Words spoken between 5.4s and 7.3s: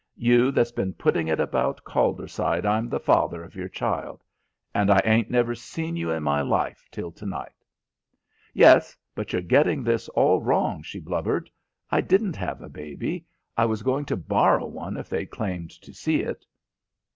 seen you in my life till to